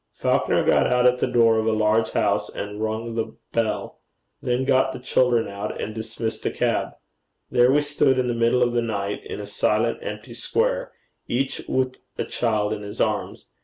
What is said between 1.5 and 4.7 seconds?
of a large house, and rung the bell; then